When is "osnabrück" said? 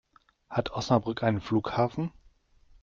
0.71-1.21